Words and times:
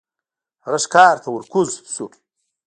هغه 0.65 0.79
ښکار 0.85 1.15
ته 1.23 1.27
ور 1.31 1.45
کوز 1.53 1.69
شو. 1.93 2.05